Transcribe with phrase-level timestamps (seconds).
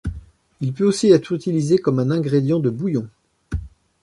[0.61, 3.07] Il peut aussi être utilisé comme un ingrédient de bouillon.